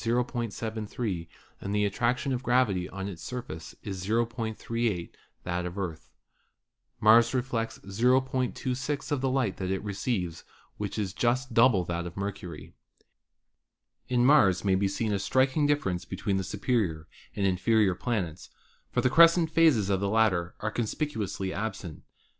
[0.03, 1.29] 73
[1.61, 5.11] and the attraction of gravity on its surface 0.38
[5.43, 6.09] that of the Earth.
[6.99, 10.43] Mars reflects 0.26 of the light that it receives,
[10.77, 12.73] which is just double that of Mercury.
[14.07, 18.49] In Mars may be seen a striking difference between the superior and inferior planets,
[18.89, 22.01] for the crescent phases of the latter are conspicuously absent.